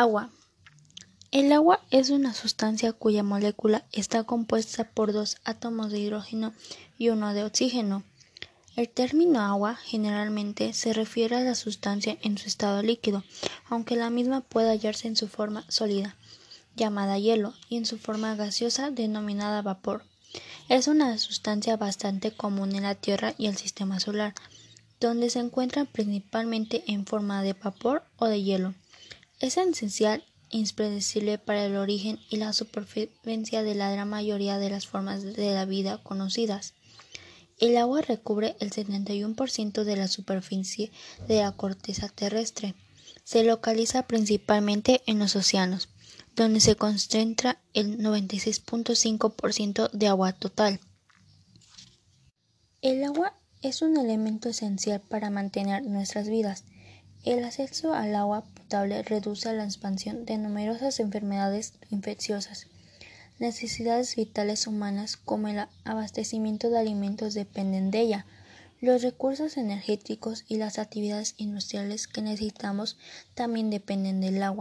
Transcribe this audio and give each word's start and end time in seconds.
Agua. 0.00 0.30
El 1.30 1.52
agua 1.52 1.80
es 1.90 2.08
una 2.08 2.32
sustancia 2.32 2.94
cuya 2.94 3.22
molécula 3.22 3.84
está 3.92 4.24
compuesta 4.24 4.84
por 4.84 5.12
dos 5.12 5.36
átomos 5.44 5.92
de 5.92 5.98
hidrógeno 5.98 6.54
y 6.96 7.10
uno 7.10 7.34
de 7.34 7.44
oxígeno. 7.44 8.02
El 8.76 8.88
término 8.88 9.42
agua 9.42 9.76
generalmente 9.76 10.72
se 10.72 10.94
refiere 10.94 11.36
a 11.36 11.40
la 11.42 11.54
sustancia 11.54 12.16
en 12.22 12.38
su 12.38 12.48
estado 12.48 12.82
líquido, 12.82 13.24
aunque 13.68 13.94
la 13.94 14.08
misma 14.08 14.40
puede 14.40 14.70
hallarse 14.70 15.06
en 15.06 15.16
su 15.16 15.28
forma 15.28 15.66
sólida, 15.68 16.16
llamada 16.76 17.18
hielo, 17.18 17.52
y 17.68 17.76
en 17.76 17.84
su 17.84 17.98
forma 17.98 18.34
gaseosa, 18.36 18.90
denominada 18.90 19.60
vapor. 19.60 20.04
Es 20.70 20.88
una 20.88 21.18
sustancia 21.18 21.76
bastante 21.76 22.32
común 22.32 22.74
en 22.74 22.84
la 22.84 22.94
Tierra 22.94 23.34
y 23.36 23.48
el 23.48 23.58
sistema 23.58 24.00
solar, 24.00 24.32
donde 24.98 25.28
se 25.28 25.40
encuentra 25.40 25.84
principalmente 25.84 26.84
en 26.86 27.04
forma 27.04 27.42
de 27.42 27.52
vapor 27.52 28.02
o 28.16 28.28
de 28.28 28.42
hielo. 28.42 28.72
Es 29.40 29.56
esencial 29.56 30.22
e 30.50 30.58
impredecible 30.58 31.38
para 31.38 31.64
el 31.64 31.76
origen 31.76 32.20
y 32.28 32.36
la 32.36 32.52
supervivencia 32.52 33.62
de 33.62 33.74
la 33.74 33.90
gran 33.90 34.08
mayoría 34.08 34.58
de 34.58 34.68
las 34.68 34.86
formas 34.86 35.22
de 35.22 35.54
la 35.54 35.64
vida 35.64 36.02
conocidas. 36.02 36.74
El 37.58 37.76
agua 37.78 38.02
recubre 38.02 38.56
el 38.60 38.70
71% 38.70 39.84
de 39.84 39.96
la 39.96 40.08
superficie 40.08 40.92
de 41.26 41.40
la 41.40 41.52
corteza 41.52 42.08
terrestre. 42.08 42.74
Se 43.24 43.42
localiza 43.42 44.06
principalmente 44.06 45.02
en 45.06 45.18
los 45.18 45.36
océanos, 45.36 45.88
donde 46.36 46.60
se 46.60 46.76
concentra 46.76 47.60
el 47.72 47.98
96.5% 47.98 49.90
de 49.90 50.06
agua 50.06 50.32
total. 50.32 50.80
El 52.82 53.04
agua 53.04 53.34
es 53.62 53.82
un 53.82 53.96
elemento 53.98 54.48
esencial 54.48 55.00
para 55.00 55.30
mantener 55.30 55.82
nuestras 55.82 56.28
vidas. 56.28 56.64
El 57.22 57.44
acceso 57.44 57.92
al 57.92 58.14
agua 58.14 58.44
potable 58.54 59.02
reduce 59.02 59.52
la 59.52 59.64
expansión 59.64 60.24
de 60.24 60.38
numerosas 60.38 61.00
enfermedades 61.00 61.74
infecciosas. 61.90 62.66
Necesidades 63.38 64.16
vitales 64.16 64.66
humanas 64.66 65.18
como 65.18 65.48
el 65.48 65.66
abastecimiento 65.84 66.70
de 66.70 66.78
alimentos 66.78 67.34
dependen 67.34 67.90
de 67.90 68.00
ella. 68.00 68.26
Los 68.80 69.02
recursos 69.02 69.58
energéticos 69.58 70.44
y 70.48 70.56
las 70.56 70.78
actividades 70.78 71.34
industriales 71.36 72.06
que 72.06 72.22
necesitamos 72.22 72.96
también 73.34 73.68
dependen 73.68 74.22
del 74.22 74.42
agua. 74.42 74.58